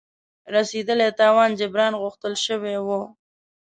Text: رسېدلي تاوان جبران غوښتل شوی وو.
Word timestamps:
رسېدلي 0.55 1.09
تاوان 1.19 1.51
جبران 1.59 1.93
غوښتل 2.01 2.33
شوی 2.45 2.75
وو. 2.85 3.01